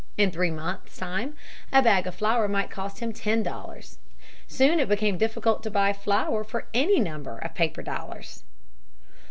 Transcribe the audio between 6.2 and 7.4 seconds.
for any number